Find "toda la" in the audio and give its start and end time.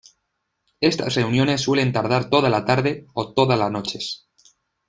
2.31-2.65, 3.35-3.69